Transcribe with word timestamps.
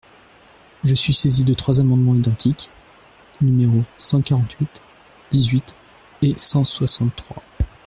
Je 0.83 0.95
suis 0.95 1.13
saisie 1.13 1.43
de 1.43 1.53
trois 1.53 1.79
amendements 1.79 2.15
identiques, 2.15 2.71
numéros 3.39 3.83
cent 3.97 4.19
quarante-huit, 4.23 4.81
dix-huit 5.29 5.75
et 6.23 6.33
cent 6.39 6.65
soixante-trois. 6.65 7.43